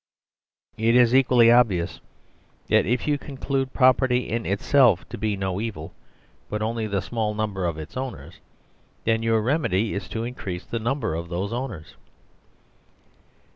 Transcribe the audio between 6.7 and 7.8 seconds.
the small number of